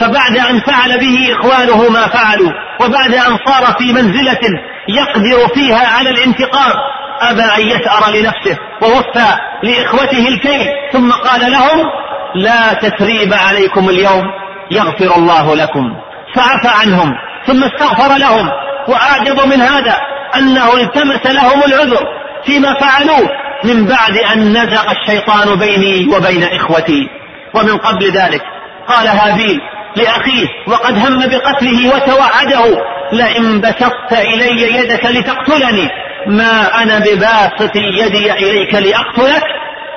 فبعد 0.00 0.36
أن 0.50 0.60
فعل 0.60 0.98
به 0.98 1.28
إخوانه 1.32 1.88
ما 1.88 2.08
فعلوا 2.08 2.52
وبعد 2.80 3.14
أن 3.14 3.38
صار 3.46 3.74
في 3.78 3.92
منزلة 3.92 4.40
يقدر 4.88 5.54
فيها 5.54 5.88
على 5.96 6.10
الانتقام 6.10 6.72
أبى 7.20 7.42
أن 7.42 7.68
يثأر 7.68 8.10
لنفسه 8.10 8.58
ووفى 8.82 9.36
لإخوته 9.62 10.28
الكيل. 10.28 10.68
ثم 10.92 11.12
قال 11.12 11.52
لهم 11.52 11.90
لا 12.34 12.72
تثريب 12.72 13.34
عليكم 13.34 13.88
اليوم. 13.88 14.39
يغفر 14.70 15.16
الله 15.16 15.56
لكم. 15.56 15.96
فعفى 16.34 16.68
عنهم 16.68 17.14
ثم 17.46 17.64
استغفر 17.64 18.16
لهم. 18.16 18.48
وأعجب 18.88 19.40
من 19.46 19.60
هذا 19.60 19.96
أنه 20.36 20.74
التمس 20.74 21.26
لهم 21.26 21.62
العذر 21.66 22.06
فيما 22.44 22.74
فعلوه 22.74 23.28
من 23.64 23.86
بعد 23.86 24.16
أن 24.32 24.52
نزغ 24.52 24.90
الشيطان 24.90 25.58
بيني 25.58 26.16
وبين 26.16 26.44
إخوتي. 26.44 27.08
ومن 27.54 27.76
قبل 27.76 28.10
ذلك 28.10 28.42
قال 28.88 29.08
هابيل 29.08 29.60
لأخيه 29.96 30.46
وقد 30.66 30.98
هم 30.98 31.18
بقتله 31.18 31.94
وتوعده 31.94 32.82
لئن 33.12 33.60
بسطت 33.60 34.12
إلي 34.12 34.76
يدك 34.76 35.06
لتقتلني 35.06 35.88
ما 36.26 36.82
أنا 36.82 36.98
بباسط 36.98 37.76
يدي 37.76 38.32
إليك 38.32 38.74
لأقتلك 38.74 39.42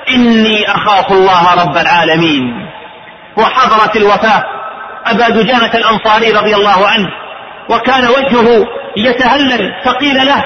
إني 0.10 0.72
أخاف 0.72 1.12
الله 1.12 1.64
رب 1.64 1.78
العالمين. 1.78 2.54
وحضرت 3.38 3.98
الوفاة 3.98 4.44
أبا 5.06 5.30
دجانة 5.30 5.72
الأنصاري 5.74 6.32
رضي 6.32 6.56
الله 6.56 6.88
عنه 6.88 7.08
وكان 7.70 8.08
وجهه 8.08 8.66
يتهلل 8.98 9.72
فقيل 9.86 10.16
له 10.16 10.44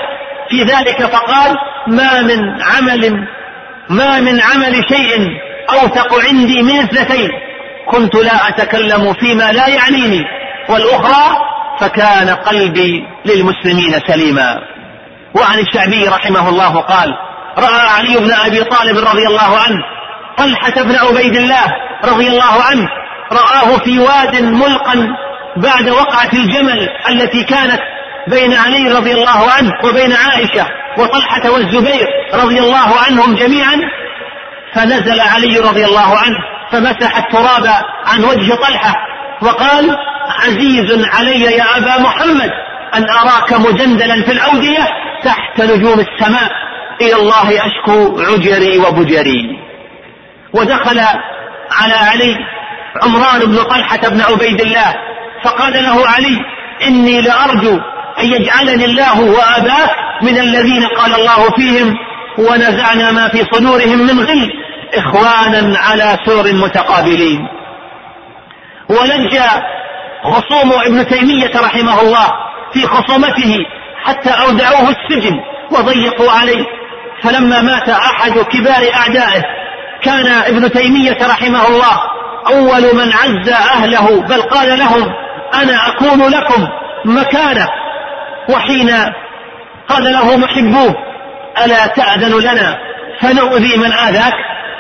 في 0.50 0.64
ذلك 0.64 1.06
فقال 1.06 1.56
ما 1.88 2.22
من 2.22 2.62
عمل 2.62 3.28
ما 3.90 4.20
من 4.20 4.42
عمل 4.42 4.84
شيء 4.90 5.28
أوثق 5.70 6.26
عندي 6.28 6.64
من 6.64 6.80
اثنتين 6.80 7.30
كنت 7.88 8.16
لا 8.16 8.50
أتكلم 8.50 9.14
فيما 9.14 9.52
لا 9.52 9.68
يعنيني 9.68 10.24
والأخرى 10.70 11.38
فكان 11.80 12.30
قلبي 12.30 13.04
للمسلمين 13.26 14.00
سليما. 14.08 14.62
وعن 15.36 15.60
الشعبي 15.60 16.08
رحمه 16.08 16.50
الله 16.50 16.82
قال 16.82 17.14
رأى 17.58 17.90
علي 17.98 18.18
بن 18.18 18.32
أبي 18.34 18.64
طالب 18.64 18.98
رضي 18.98 19.28
الله 19.28 19.58
عنه 19.58 19.84
طلحة 20.38 20.84
بن 20.84 20.96
عبيد 20.96 21.36
الله 21.36 21.66
رضي 22.04 22.28
الله 22.28 22.64
عنه 22.72 22.88
رآه 23.32 23.78
في 23.78 24.00
واد 24.00 24.42
ملقا 24.44 25.08
بعد 25.58 25.90
وقعة 25.90 26.30
الجمل 26.34 26.90
التي 27.10 27.44
كانت 27.44 27.80
بين 28.28 28.54
علي 28.54 28.92
رضي 28.92 29.14
الله 29.14 29.52
عنه 29.52 29.72
وبين 29.84 30.14
عائشة 30.14 30.68
وطلحة 30.98 31.52
والزبير 31.52 32.08
رضي 32.34 32.60
الله 32.60 33.00
عنهم 33.08 33.36
جميعا 33.36 33.82
فنزل 34.74 35.20
علي 35.20 35.60
رضي 35.60 35.86
الله 35.86 36.18
عنه 36.18 36.38
فمسح 36.72 37.18
التراب 37.18 37.68
عن 38.06 38.24
وجه 38.24 38.56
طلحة 38.56 38.94
وقال 39.42 39.98
عزيز 40.44 41.06
علي 41.16 41.42
يا 41.42 41.78
أبا 41.78 42.02
محمد 42.02 42.52
أن 42.96 43.10
أراك 43.10 43.54
مجندلا 43.54 44.24
في 44.24 44.32
الأودية 44.32 44.88
تحت 45.24 45.62
نجوم 45.62 46.00
السماء 46.00 46.52
إلى 47.02 47.16
الله 47.16 47.66
أشكو 47.66 48.22
عجري 48.22 48.78
وبجري. 48.78 49.60
ودخل 50.54 51.00
على 51.72 51.94
علي 51.94 52.36
عمران 53.04 53.40
بن 53.40 53.64
طلحة 53.64 54.10
بن 54.10 54.22
عبيد 54.22 54.62
الله 54.62 54.96
فقال 55.44 55.84
له 55.84 56.08
علي 56.08 56.38
إني 56.88 57.22
لأرجو 57.22 57.80
أن 58.20 58.26
يجعلني 58.26 58.86
الله 58.86 59.22
وأباك 59.22 59.90
من 60.22 60.38
الذين 60.38 60.88
قال 60.88 61.16
الله 61.16 61.50
فيهم 61.50 61.96
ونزعنا 62.38 63.12
ما 63.12 63.28
في 63.28 63.46
صدورهم 63.52 63.98
من 63.98 64.20
غل 64.20 64.52
إخوانا 64.94 65.80
على 65.80 66.18
سور 66.26 66.54
متقابلين. 66.54 67.48
ولجأ 68.90 69.50
خصوم 70.24 70.74
ابن 70.86 71.08
تيمية 71.08 71.52
رحمه 71.56 72.02
الله 72.02 72.28
في 72.74 72.88
خصومته 72.88 73.58
حتى 74.04 74.30
أودعوه 74.30 74.90
السجن 74.90 75.40
وضيقوا 75.72 76.32
عليه. 76.32 76.66
فلما 77.24 77.62
مات 77.62 77.90
أحد 77.90 78.40
كبار 78.40 78.90
أعدائه 78.96 79.44
كان 80.02 80.28
ابن 80.28 80.72
تيمية 80.72 81.18
رحمه 81.22 81.68
الله 81.68 82.00
أول 82.48 82.96
من 82.96 83.14
عز 83.14 83.50
أهله 83.50 84.22
بل 84.22 84.42
قال 84.42 84.80
لهم 84.80 85.14
أنا 85.54 85.88
أكون 85.88 86.28
لكم 86.28 86.68
مكانه 87.06 87.68
وحين 88.50 88.92
قال 89.88 90.04
له 90.04 90.38
محبوه 90.38 90.96
ألا 91.66 91.88
تأذن 91.88 92.40
لنا 92.40 92.78
فنؤذي 93.22 93.78
من 93.78 93.94
آذاك؟ 93.94 94.34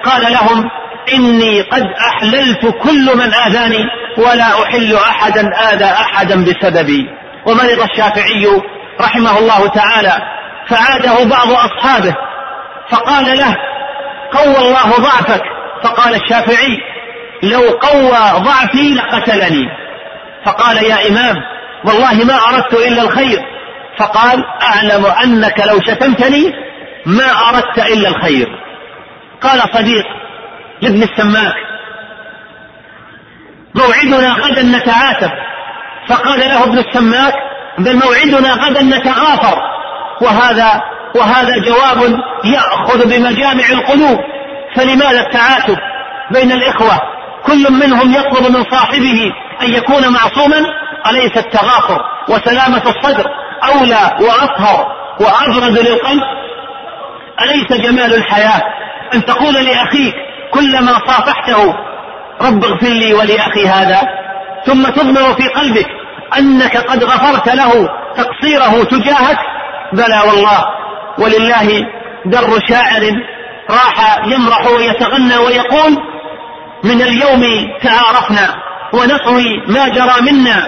قال 0.03 0.21
لهم 0.21 0.69
إني 1.13 1.61
قد 1.61 1.83
أحللت 1.83 2.65
كل 2.65 3.17
من 3.17 3.33
آذاني 3.33 3.85
ولا 4.17 4.63
أحل 4.63 4.95
أحدا 4.95 5.49
آذى 5.73 5.85
أحدا 5.85 6.45
بسببي. 6.45 7.05
ومرض 7.45 7.79
الشافعي 7.91 8.61
رحمه 9.01 9.39
الله 9.39 9.67
تعالى 9.67 10.13
فعاده 10.67 11.23
بعض 11.23 11.51
أصحابه 11.51 12.15
فقال 12.89 13.37
له 13.37 13.55
قوى 14.33 14.57
الله 14.57 14.97
ضعفك. 14.97 15.41
فقال 15.83 16.15
الشافعي 16.15 16.77
لو 17.43 17.61
قوى 17.61 18.41
ضعفي 18.43 18.93
لقتلني. 18.93 19.65
فقال 20.45 20.77
يا 20.77 21.09
إمام 21.09 21.35
والله 21.85 22.23
ما 22.23 22.37
أردت 22.49 22.73
إلا 22.73 23.01
الخير. 23.01 23.39
فقال 23.97 24.43
أعلم 24.61 25.05
أنك 25.05 25.59
لو 25.67 25.81
شتمتني 25.81 26.53
ما 27.05 27.31
أردت 27.49 27.79
إلا 27.79 28.09
الخير. 28.09 28.47
قال 29.41 29.61
صديق 29.73 30.05
لابن 30.81 31.03
السماك 31.03 31.55
موعدنا 33.75 34.33
غدا 34.33 34.63
نتعاتب. 34.63 35.31
فقال 36.07 36.39
له 36.39 36.63
ابن 36.63 36.77
السماك 36.77 37.33
بل 37.77 37.95
موعدنا 37.95 38.53
غدا 38.53 38.81
نتغافر. 38.81 39.57
وهذا 40.21 40.81
وهذا 41.15 41.57
جواب 41.57 42.19
يأخذ 42.43 43.09
بمجامع 43.09 43.69
القلوب. 43.71 44.19
فلماذا 44.75 45.19
التعاتب 45.19 45.77
بين 46.31 46.51
الإخوة؟ 46.51 47.16
كل 47.45 47.73
منهم 47.73 48.13
يطلب 48.13 48.51
من 48.57 48.63
صاحبه 48.71 49.31
أن 49.61 49.73
يكون 49.73 50.13
معصوما 50.13 50.65
أليس 51.09 51.37
التغافر 51.37 52.01
وسلامة 52.29 52.83
الصدر 52.85 53.25
أولى 53.63 54.17
وأطهر 54.19 54.87
وأبرد 55.19 55.77
للقلب؟ 55.77 56.23
أليس 57.41 57.81
جمال 57.81 58.13
الحياة؟ 58.13 58.61
أن 59.13 59.25
تقول 59.25 59.53
لأخيك 59.53 60.15
كلما 60.51 60.91
صافحته 61.07 61.73
رب 62.41 62.65
اغفر 62.65 62.87
لي 62.87 63.13
ولأخي 63.13 63.67
هذا. 63.67 64.01
ثم 64.65 64.83
تضمر 64.83 65.33
في 65.33 65.47
قلبك 65.47 65.87
أنك 66.37 66.77
قد 66.77 67.03
غفرت 67.03 67.49
له 67.49 67.89
تقصيره 68.17 68.83
تجاهك؟ 68.83 69.37
بلى 69.93 70.21
والله. 70.27 70.65
ولله 71.19 71.85
در 72.25 72.59
شاعر 72.69 73.11
راح 73.69 74.25
يمرح 74.25 74.67
ويتغنى 74.67 75.37
ويقول 75.37 75.97
من 76.83 77.01
اليوم 77.01 77.43
تعارفنا 77.83 78.55
ونطوي 78.93 79.63
ما 79.67 79.87
جرى 79.87 80.21
منا. 80.21 80.67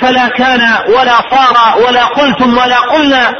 فلا 0.00 0.28
كان 0.28 0.60
ولا 0.88 1.16
صار 1.30 1.78
ولا 1.88 2.04
قلتم 2.04 2.58
ولا 2.58 2.78
قلنا 2.78 3.32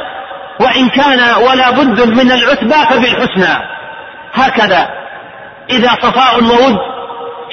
وإن 0.59 0.89
كان 0.89 1.43
ولا 1.43 1.69
بد 1.69 2.01
من 2.01 2.31
العتبى 2.31 2.73
فبالحسنى 2.89 3.57
هكذا 4.33 4.89
إذا 5.69 5.89
صفاء 6.01 6.43
وود 6.43 6.77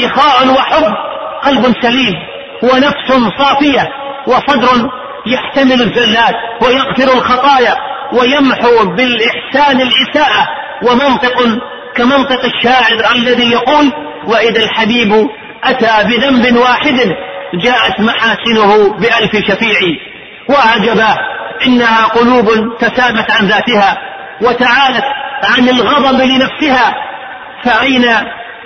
إخاء 0.00 0.49
وحب 0.49 0.95
قلب 1.43 1.75
سليم 1.82 2.15
ونفس 2.63 3.37
صافية 3.39 3.89
وصدر 4.26 4.91
يحتمل 5.26 5.82
الزلات 5.82 6.35
ويغفر 6.63 7.19
الخطايا 7.19 7.75
ويمحو 8.13 8.95
بالإحسان 8.97 9.80
الإساءة 9.80 10.49
ومنطق 10.82 11.58
كمنطق 11.97 12.45
الشاعر 12.45 13.13
الذي 13.15 13.50
يقول 13.50 13.93
وإذا 14.26 14.63
الحبيب 14.65 15.28
أتى 15.65 16.08
بذنب 16.08 16.56
واحد 16.56 17.15
جاءت 17.54 18.00
محاسنه 18.00 18.99
بألف 18.99 19.37
شفيع 19.49 19.78
وعجبا 20.49 21.17
إنها 21.67 22.06
قلوب 22.06 22.78
تسامت 22.78 23.30
عن 23.30 23.47
ذاتها 23.47 23.99
وتعالت 24.43 25.04
عن 25.45 25.69
الغضب 25.69 26.21
لنفسها 26.21 26.95
فأين 27.65 28.04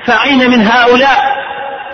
فأين 0.06 0.50
من 0.50 0.66
هؤلاء 0.66 1.38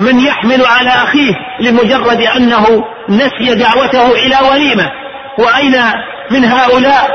من 0.00 0.20
يحمل 0.20 0.66
على 0.66 0.90
أخيه 0.90 1.34
لمجرد 1.60 2.20
أنه 2.20 2.84
نسي 3.08 3.54
دعوته 3.54 4.12
إلى 4.12 4.36
وليمة؟ 4.50 4.90
وأين 5.38 5.82
من 6.30 6.44
هؤلاء 6.44 7.10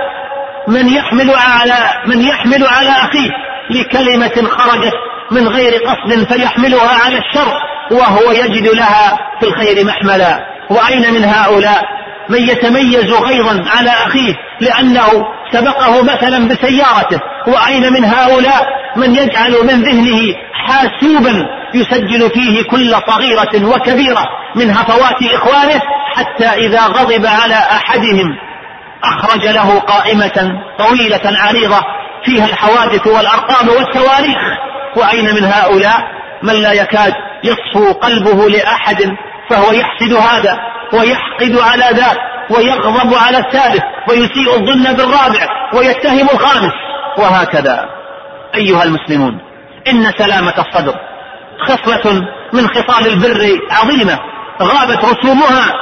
من 0.68 0.90
يحمل 0.90 1.32
على 1.36 1.76
من 2.06 2.22
يحمل 2.22 2.68
على 2.68 2.90
أخيه 2.90 3.30
لكلمة 3.70 4.50
خرجت 4.50 4.94
من 5.32 5.48
غير 5.48 5.74
قصد 5.74 6.34
فيحملها 6.34 7.06
على 7.06 7.18
الشر 7.18 7.54
وهو 7.92 8.32
يجد 8.32 8.68
لها 8.68 9.18
في 9.40 9.48
الخير 9.48 9.86
محملا. 9.86 10.40
وأين 10.70 11.14
من 11.14 11.24
هؤلاء؟ 11.24 11.84
من 12.30 12.40
يتميز 12.40 13.14
غيظا 13.14 13.64
على 13.78 13.90
أخيه 13.90 14.34
لأنه 14.62 15.26
سبقه 15.52 16.04
مثلا 16.04 16.48
بسيارته. 16.48 17.20
وأين 17.48 17.94
من 17.94 18.06
هؤلاء؟ 18.06 18.68
من 18.96 19.16
يجعل 19.16 19.52
من 19.52 19.84
ذهنه 19.84 20.36
حاسوبا 20.54 21.46
يسجل 21.74 22.30
فيه 22.30 22.64
كل 22.64 22.96
صغيرة 23.08 23.66
وكبيرة 23.76 24.26
من 24.56 24.70
هفوات 24.72 25.24
إخوانه 25.34 25.82
حتى 26.16 26.46
إذا 26.46 26.82
غضب 26.82 27.26
على 27.26 27.56
أحدهم 27.56 28.38
أخرج 29.04 29.48
له 29.48 29.80
قائمة 29.80 30.62
طويلة 30.80 31.22
عريضة 31.26 31.80
فيها 32.26 32.46
الحوادث 32.46 33.08
والأرقام 33.08 33.70
والتواريخ. 33.70 34.38
وأين 34.96 35.36
من 35.36 35.44
هؤلاء 35.44 36.00
من 36.44 36.54
لا 36.54 36.72
يكاد 36.72 37.14
يصفو 37.44 37.92
قلبه 37.92 38.50
لأحد 38.50 39.16
فهو 39.50 39.72
يحسد 39.72 40.14
هذا 40.14 40.58
ويحقد 40.94 41.58
على 41.60 41.86
ذاك 41.94 42.18
ويغضب 42.50 43.14
على 43.16 43.38
الثالث 43.38 43.84
ويسيء 44.10 44.56
الظن 44.56 44.94
بالرابع 44.94 45.48
ويتهم 45.74 46.30
الخامس. 46.34 46.74
وهكذا 47.18 47.90
أيها 48.56 48.84
المسلمون 48.84 49.40
إن 49.88 50.12
سلامة 50.18 50.54
الصدر 50.58 50.96
خصلة 51.60 52.28
من 52.54 52.68
خصال 52.68 53.08
البر 53.08 53.60
عظيمة 53.72 54.20
غابت 54.62 55.06
رسومها 55.06 55.74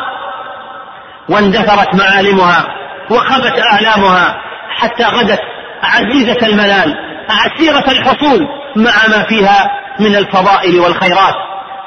واندثرت 1.30 1.96
معالمها 1.96 2.68
وخبت 3.12 3.60
أعلامها 3.72 4.42
حتى 4.70 5.04
غدت 5.04 5.40
عزيزة 5.84 6.48
المنال 6.48 6.96
عسيرة 7.30 7.92
الحصول. 7.92 8.48
مع 8.78 9.18
ما 9.18 9.24
فيها 9.24 9.68
من 10.00 10.16
الفضائل 10.16 10.80
والخيرات. 10.80 11.36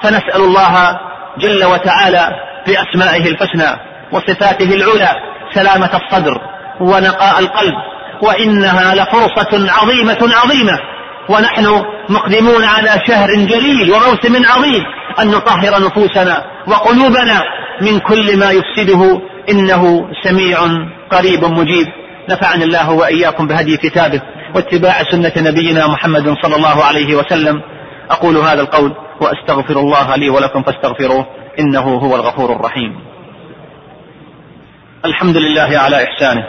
فنسأل 0.02 0.40
الله 0.40 0.98
جل 1.38 1.64
وتعالى 1.64 2.28
بأسمائه 2.66 3.30
الحسنى 3.30 3.80
وصفاته 4.12 4.74
العلى 4.74 5.08
سلامة 5.54 5.90
الصدر 5.94 6.40
ونقاء 6.80 7.38
القلب 7.38 7.74
وإنها 8.22 8.94
لفرصة 8.94 9.72
عظيمة 9.72 10.18
عظيمة. 10.42 10.78
ونحن 11.28 11.84
مقدمون 12.08 12.64
على 12.64 12.90
شهر 13.06 13.28
جليل 13.34 13.92
وموسم 13.92 14.46
عظيم 14.46 14.84
أن 15.20 15.28
نطهر 15.28 15.82
نفوسنا 15.86 16.44
وقلوبنا 16.66 17.42
من 17.80 17.98
كل 17.98 18.36
ما 18.36 18.50
يفسده 18.50 19.20
إنه 19.50 20.08
سميع 20.24 20.58
قريب 21.10 21.44
مجيب. 21.44 21.86
نفعني 22.28 22.64
الله 22.64 22.90
وإياكم 22.90 23.46
بهدي 23.46 23.76
كتابه. 23.76 24.20
واتباع 24.54 25.02
سنة 25.10 25.32
نبينا 25.36 25.86
محمد 25.86 26.36
صلى 26.42 26.56
الله 26.56 26.84
عليه 26.84 27.14
وسلم. 27.14 27.62
أقول 28.10 28.36
هذا 28.36 28.60
القول 28.60 28.92
وأستغفر 29.20 29.80
الله 29.80 30.16
لي 30.16 30.28
ولكم 30.30 30.62
فاستغفروه 30.62 31.26
إنه 31.58 31.80
هو 31.80 32.16
الغفور 32.16 32.52
الرحيم. 32.52 33.00
الحمد 35.04 35.36
لله 35.36 35.78
على 35.78 36.04
إحسانه 36.04 36.44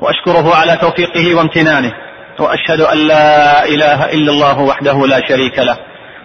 وأشكره 0.00 0.54
على 0.54 0.76
توفيقه 0.76 1.34
وامتنانه 1.34 1.92
وأشهد 2.38 2.80
أن 2.80 2.98
لا 2.98 3.64
إله 3.64 4.12
إلا 4.12 4.32
الله 4.32 4.60
وحده 4.60 5.06
لا 5.06 5.28
شريك 5.28 5.58
له 5.58 5.76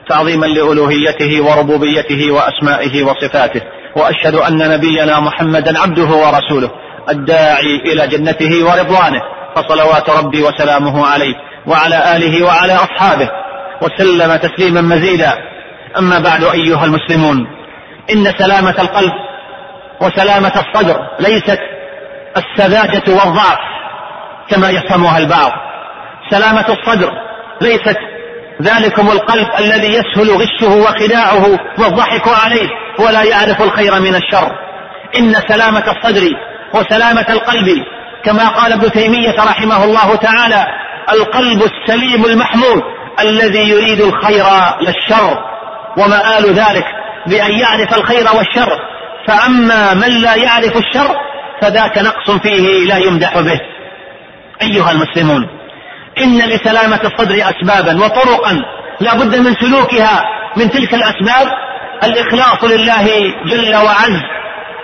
تعظيما 0.10 0.46
لألوهيته 0.46 1.44
وربوبيته 1.44 2.32
وأسمائه 2.32 3.04
وصفاته 3.04 3.62
وأشهد 3.96 4.36
أن 4.36 4.58
نبينا 4.58 5.20
محمدا 5.20 5.80
عبده 5.80 6.06
ورسوله 6.06 6.72
الداعي 7.10 7.76
إلى 7.76 8.08
جنته 8.08 8.66
ورضوانه 8.66 9.22
فصلوات 9.56 10.10
ربي 10.10 10.44
وسلامه 10.44 11.08
عليه 11.08 11.36
وعلى 11.68 12.16
آله 12.16 12.46
وعلى 12.46 12.74
أصحابه 12.74 13.30
وسلم 13.82 14.36
تسليما 14.36 14.82
مزيدا. 14.82 15.34
أما 15.98 16.20
بعد 16.20 16.44
أيها 16.44 16.86
المسلمون 16.86 17.48
إن 18.12 18.34
سلامة 18.38 18.76
القلب 18.80 19.14
وسلامة 20.02 20.52
الصدر 20.56 21.00
ليست 21.20 21.60
السذاجة 22.38 23.04
والضعف 23.08 23.60
كما 24.50 24.70
يفهمها 24.70 25.18
البعض. 25.18 25.52
سلامة 26.30 26.66
الصدر 26.70 27.12
ليست 27.62 27.98
ذلكم 28.62 29.10
القلب 29.12 29.48
الذي 29.60 29.88
يسهل 29.88 30.30
غشه 30.32 30.78
وخداعه 30.78 31.60
والضحك 31.80 32.28
عليه 32.28 32.70
ولا 33.00 33.24
يعرف 33.24 33.62
الخير 33.62 34.00
من 34.00 34.16
الشر. 34.16 34.52
إن 35.18 35.34
سلامة 35.34 35.84
الصدر 35.92 36.30
وسلامة 36.74 37.26
القلب 37.30 37.84
كما 38.26 38.50
قال 38.50 38.74
ابن 38.74 38.92
تيمية 38.92 39.36
رحمه 39.38 39.84
الله 39.84 40.16
تعالى 40.16 40.66
القلب 41.14 41.64
السليم 41.64 42.26
المحمود 42.26 42.82
الذي 43.20 43.70
يريد 43.70 44.02
الخير 44.02 44.46
للشر 44.82 45.38
ومآل 45.98 46.54
ذلك 46.54 46.86
بأن 47.28 47.52
يعرف 47.52 47.98
الخير 47.98 48.26
والشر. 48.38 48.80
فأما 49.28 49.94
من 49.94 50.10
لا 50.22 50.36
يعرف 50.36 50.78
الشر 50.78 51.16
فذاك 51.62 51.98
نقص 51.98 52.32
فيه 52.32 52.86
لا 52.86 52.98
يمدح 52.98 53.40
به. 53.40 53.60
أيها 54.62 54.92
المسلمون 54.92 55.48
إن 56.22 56.38
لسلامة 56.38 57.00
الصدر 57.04 57.36
أسبابا 57.36 58.06
وطرقا 58.06 58.62
لا 59.00 59.14
بد 59.14 59.36
من 59.36 59.56
سلوكها 59.56 60.24
من 60.58 60.70
تلك 60.70 60.94
الأسباب. 60.94 61.48
الإخلاص 62.04 62.64
لله 62.64 63.34
جل 63.46 63.76
وعز. 63.76 64.22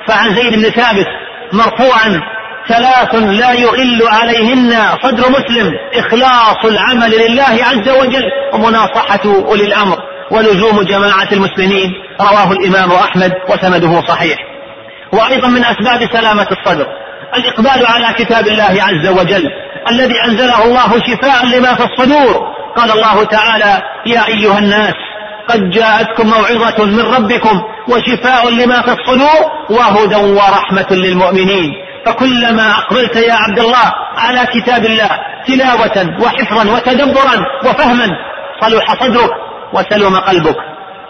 فعن 0.08 0.36
زيد 0.36 0.54
بن 0.54 0.70
ثابت 0.70 1.08
مرفوعا 1.54 2.22
ثلاث 2.68 3.16
لا 3.16 3.52
يغل 3.52 4.08
عليهن. 4.08 4.74
صدر 5.04 5.30
مسلم 5.30 5.74
إخلاص 5.94 6.66
العمل 6.66 7.12
لله 7.12 7.66
عز 7.66 7.90
وجل 7.90 8.24
ومناصحة 8.54 9.20
أولي 9.26 9.64
الأمر 9.64 9.98
ولزوم 10.32 10.82
جماعة 10.82 11.28
المسلمين. 11.32 11.92
رواه 12.22 12.52
الإمام 12.52 12.92
أحمد 12.92 13.32
وسنده 13.50 14.02
صحيح. 14.02 14.38
وأيضا 15.14 15.48
من 15.48 15.66
أسباب 15.66 16.10
سلامة 16.14 16.48
الصدر 16.52 16.88
الإقبال 17.38 17.86
على 17.86 18.14
كتاب 18.14 18.48
الله 18.48 18.84
عز 18.84 19.08
وجل 19.08 19.50
الذي 19.92 20.16
أنزله 20.26 20.64
الله 20.66 21.00
شفاء 21.08 21.46
لما 21.46 21.76
في 21.76 21.84
الصدور. 21.84 22.52
قال 22.76 22.92
الله 22.92 23.24
تعالى 23.24 23.82
يا 24.06 24.28
أيها 24.28 24.60
الناس 24.60 24.94
قد 25.50 25.70
جاءتكم 25.70 26.28
موعظة 26.28 26.86
من 26.86 27.00
ربكم 27.00 27.62
وشفاء 27.88 28.50
لما 28.50 28.82
في 28.82 28.92
الصدور 28.92 29.52
وهدى 29.70 30.16
ورحمة 30.16 30.88
للمؤمنين. 30.92 31.72
فكلما 32.06 32.72
أقبلت 32.72 33.16
يا 33.16 33.34
عبد 33.34 33.60
الله 33.60 33.94
على 34.18 34.46
كتاب 34.46 34.86
الله 34.86 35.10
تلاوة 35.48 36.22
وحفظا 36.22 36.72
وتدبرا 36.76 37.46
وفهما 37.66 38.08
صلح 38.62 39.04
صدرك 39.04 39.32
وسلم 39.74 40.16
قلبك. 40.16 40.56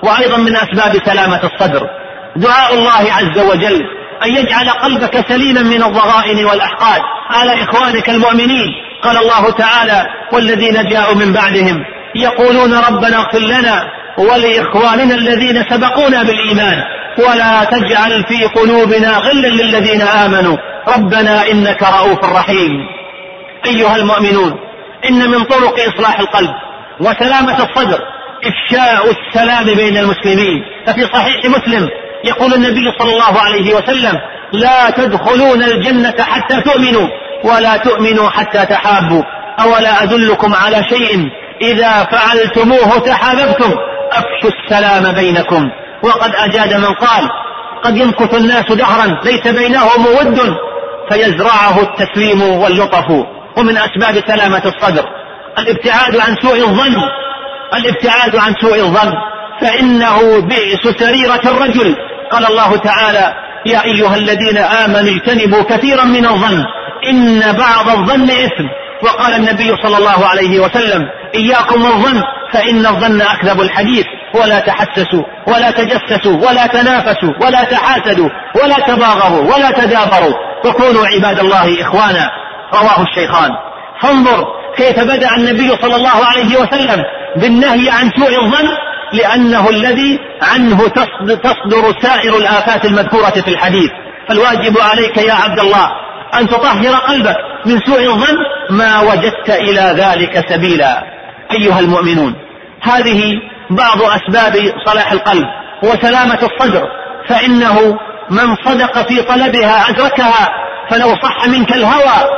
وأيضا 0.04 0.38
من 0.38 0.56
أسباب 0.56 1.02
سلامة 1.06 1.42
الصدر. 1.44 1.88
دعاء 2.36 2.74
الله 2.74 3.14
عز 3.14 3.40
وجل 3.40 3.82
أن 4.26 4.30
يجعل 4.30 4.70
قلبك 4.70 5.26
سليما 5.28 5.62
من 5.62 5.84
الضغائن 5.84 6.46
والأحقاد. 6.46 7.02
على 7.30 7.64
إخوانك 7.64 8.10
المؤمنين. 8.10 8.68
قال 9.04 9.18
الله 9.18 9.52
تعالى 9.52 10.06
والذين 10.34 10.88
جاءوا 10.88 11.16
من 11.16 11.34
بعدهم 11.34 11.78
يقولون 12.16 12.74
ربنا 12.74 13.18
اغفر 13.18 13.40
لنا 13.40 13.84
ولإخواننا 14.18 15.16
الذين 15.16 15.66
سبقونا 15.70 16.24
بالإيمان. 16.24 16.84
ولا 17.18 17.64
تجعل 17.64 18.24
في 18.24 18.46
قلوبنا 18.46 19.18
غلا 19.18 19.48
للذين 19.48 20.02
آمنوا. 20.02 20.58
ربنا 20.88 21.52
إنك 21.52 21.84
رؤوف 21.84 22.26
رحيم. 22.26 22.72
أيها 23.66 23.96
المؤمنون 23.96 24.60
إن 25.10 25.30
من 25.30 25.44
طرق 25.44 25.76
إصلاح 25.88 26.20
القلب 26.20 26.50
وسلامة 27.00 27.64
الصدر 27.64 28.00
إفشاء 28.46 29.12
السلام 29.12 29.66
بين 29.66 29.98
المسلمين. 29.98 30.64
ففي 30.88 31.08
صحيح 31.14 31.46
مسلم 31.46 31.90
يقول 32.26 32.54
النبي 32.54 32.92
صلى 33.00 33.14
الله 33.14 33.42
عليه 33.42 33.76
وسلم 33.76 34.14
لا 34.54 34.90
تدخلون 34.90 35.64
الجنة 35.64 36.24
حتى 36.24 36.62
تؤمنوا 36.62 37.08
ولا 37.44 37.78
تؤمنوا 37.78 38.30
حتى 38.30 38.66
تحابوا 38.66 39.24
أولا 39.60 40.04
أدلكم 40.04 40.56
على 40.56 40.84
شيء 40.90 41.30
إذا 41.62 42.04
فعلتموه 42.04 43.00
تحاببتم 43.00 43.72
أفشوا 44.12 44.52
السلام 44.64 45.12
بينكم. 45.12 45.70
وقد 46.04 46.36
أجاد 46.36 46.74
من 46.74 46.94
قال 46.94 47.30
قد 47.84 47.98
يمكث 47.98 48.36
الناس 48.36 48.72
دهرا 48.72 49.20
ليس 49.24 49.48
بينهم 49.48 50.06
ود 50.06 50.56
فيزرعه 51.12 51.82
التسليم 51.82 52.42
واللطف. 52.42 53.12
ومن 53.58 53.78
أسباب 53.78 54.24
سلامة 54.28 54.62
الصدر 54.66 55.06
الابتعاد 55.60 56.16
عن 56.16 56.36
سوء 56.42 56.60
الظن. 56.60 56.96
الابتعاد 57.74 58.36
عن 58.36 58.56
سوء 58.62 58.80
الظن. 58.80 59.14
فإنه 59.62 60.40
بئس 60.40 61.00
سريرة 61.00 61.42
الرجل. 61.46 61.96
قال 62.32 62.46
الله 62.46 62.78
تعالى 62.78 63.34
يا 63.66 63.86
أيها 63.86 64.16
الذين 64.16 64.58
آمنوا 64.58 65.16
اجتنبوا 65.16 65.62
كثيرا 65.62 66.04
من 66.04 66.26
الظن. 66.26 66.64
إن 67.10 67.52
بعض 67.52 67.90
الظن 67.90 68.30
إثم. 68.32 68.68
وقال 69.04 69.34
النبي 69.34 69.76
صلى 69.84 69.98
الله 69.98 70.28
عليه 70.28 70.60
وسلم 70.60 71.02
إياكم 71.36 71.86
الظن 71.86 72.22
فإن 72.54 72.86
الظن 72.86 73.22
أكذب 73.22 73.62
الحديث. 73.62 74.06
ولا 74.36 74.60
تحسسوا 74.60 75.24
ولا 75.48 75.72
تجسسوا 75.72 76.50
ولا 76.50 76.68
تنافسوا 76.68 77.34
ولا 77.46 77.64
تحاسدوا 77.64 78.30
ولا 78.64 78.76
تباغضوا 78.88 79.56
ولا 79.56 79.72
تدابروا. 79.72 80.51
وكونوا 80.66 81.08
عباد 81.08 81.40
الله 81.40 81.82
إخوانا 81.82 82.30
رواه 82.74 83.02
الشيخان. 83.02 83.52
فانظر 84.02 84.48
كيف 84.78 85.00
بدأ 85.00 85.36
النبي 85.36 85.78
صلى 85.82 85.96
الله 85.96 86.26
عليه 86.26 86.58
وسلم 86.58 87.04
بالنهي 87.36 87.90
عن 87.90 88.12
سوء 88.20 88.44
الظن 88.44 88.68
لأنه 89.14 89.70
الذي 89.70 90.20
عنه 90.42 90.88
تصدر 91.28 92.02
سائر 92.02 92.38
الآفات 92.38 92.86
المذكورة 92.86 93.30
في 93.30 93.48
الحديث. 93.48 93.92
فالواجب 94.30 94.78
عليك 94.78 95.18
يا 95.18 95.34
عبد 95.34 95.60
الله 95.60 95.92
أن 96.34 96.48
تطهر 96.48 96.96
قلبك 96.96 97.38
من 97.66 97.80
سوء 97.86 98.04
الظن 98.04 98.38
ما 98.70 99.02
وجدت 99.02 99.50
إلى 99.50 99.96
ذلك 99.98 100.46
سبيلا. 100.50 101.04
أيها 101.52 101.80
المؤمنون 101.80 102.36
هذه 102.82 103.34
بعض 103.70 104.02
أسباب 104.02 104.74
صلاح 104.86 105.12
القلب 105.12 105.46
وسلامة 105.84 106.40
الصدر 106.44 106.84
فإنه 107.28 107.98
من 108.30 108.56
صدق 108.66 109.08
في 109.08 109.22
طلبها 109.22 109.90
أدركها 109.90 110.50
فلو 110.90 111.16
صح 111.24 111.48
منك 111.48 111.74
الهوى 111.74 112.30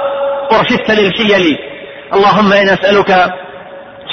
أرشدت 0.52 0.92
للحيل 0.92 1.58
اللهم 2.14 2.54
إنا 2.54 2.74
نسألك 2.74 3.34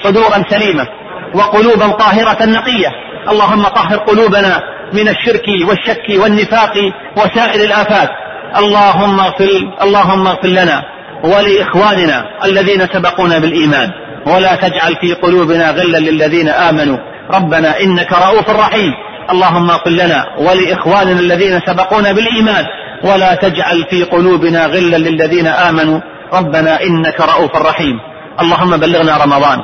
صدورا 0.04 0.44
سليمة 0.50 0.86
وقلوبا 1.34 1.88
طاهرة 1.88 2.44
نقية. 2.44 2.88
اللهم 3.28 3.62
طهر 3.62 3.96
قلوبنا 3.96 4.62
من 4.92 5.08
الشرك 5.08 5.44
والشك 5.68 6.22
والنفاق 6.22 6.92
وسائر 7.16 7.64
الآفات. 7.64 8.10
اللهم 8.56 9.20
اغفر 9.20 9.50
اللهم 9.82 10.26
اغفر 10.26 10.48
لنا 10.48 10.82
ولإخواننا 11.24 12.24
الذين 12.44 12.86
سبقونا 12.92 13.38
بالإيمان. 13.38 13.90
ولا 14.26 14.54
تجعل 14.54 14.96
في 15.00 15.14
قلوبنا 15.14 15.70
غلا 15.70 15.98
للذين 15.98 16.48
آمنوا. 16.48 16.98
ربنا 17.34 17.80
إنك 17.80 18.12
رؤوف 18.12 18.50
رحيم. 18.50 18.92
اللهم 19.32 19.70
اغفر 19.70 19.90
لنا 19.90 20.26
ولإخواننا 20.38 21.20
الذين 21.20 21.60
سبقونا 21.66 22.12
بالإيمان 22.12 22.64
ولا 23.04 23.34
تجعل 23.34 23.84
في 23.90 24.02
قلوبنا 24.02 24.66
غلا 24.66 24.96
للذين 24.96 25.46
آمنوا. 25.46 26.00
ربنا 26.32 26.82
إنك 26.82 27.20
رؤوف 27.20 27.56
رحيم. 27.56 28.00
اللهم 28.40 28.76
بلغنا 28.76 29.16
رمضان. 29.16 29.58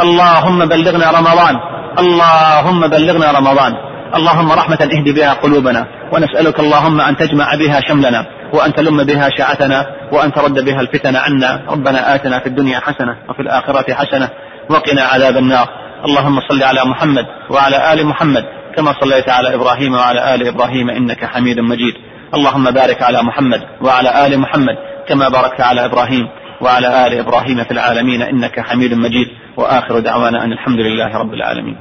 اللهم 0.00 0.66
بلغنا 0.66 1.10
رمضان. 1.10 1.56
اللهم 1.98 2.86
بلغنا 2.86 3.30
رمضان. 3.30 3.74
اللهم 4.14 4.52
رحمة 4.52 4.78
اهد 4.82 5.14
بها 5.14 5.32
قلوبنا. 5.32 5.86
ونسألك 6.12 6.60
اللهم 6.60 7.00
أن 7.00 7.16
تجمع 7.16 7.54
بها 7.54 7.80
شملنا 7.80 8.26
وأن 8.52 8.72
تلم 8.72 9.04
بها 9.04 9.28
شعتنا 9.38 9.86
وأن 10.12 10.32
ترد 10.32 10.64
بها 10.64 10.80
الفتن 10.80 11.16
عنا. 11.16 11.60
ربنا 11.68 12.14
آتنا 12.14 12.38
في 12.38 12.46
الدنيا 12.46 12.80
حسنة 12.80 13.16
وفي 13.28 13.42
الآخرة 13.42 13.94
حسنة. 13.94 14.28
وقنا 14.68 15.02
عذاب 15.02 15.36
النار. 15.36 15.68
اللهم 16.04 16.40
صل 16.40 16.62
على 16.62 16.84
محمد 16.84 17.26
وعلى 17.50 17.92
آل 17.92 18.06
محمد. 18.06 18.44
كما 18.76 18.94
صليت 19.00 19.28
على 19.28 19.54
إبراهيم 19.54 19.94
وعلى 19.94 20.34
آل 20.34 20.46
إبراهيم 20.46 20.90
إنك 20.90 21.24
حميد 21.24 21.60
مجيد. 21.60 21.94
اللهم 22.34 22.70
بارك 22.70 23.02
على 23.02 23.22
محمد 23.22 23.60
وعلى 23.82 24.26
آل 24.26 24.38
محمد 24.38 24.76
كما 25.08 25.28
باركت 25.28 25.60
على 25.60 25.84
إبراهيم 25.84 26.26
وعلى 26.62 27.06
آل 27.06 27.18
إبراهيم 27.18 27.64
في 27.64 27.70
العالمين 27.70 28.22
إنك 28.22 28.60
حميد 28.60 28.94
مجيد. 28.94 29.26
وآخر 29.56 30.00
دعوانا 30.00 30.44
أن 30.44 30.52
الحمد 30.52 30.78
لله 30.78 31.18
رب 31.18 31.34
العالمين. 31.34 31.76